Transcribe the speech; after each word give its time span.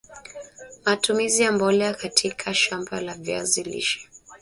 matumizi 0.85 1.43
ya 1.43 1.51
mbolea 1.51 1.93
katika 1.93 2.53
shamba 2.53 3.01
la 3.01 3.13
viazi 3.15 3.63
lishe 3.63 4.09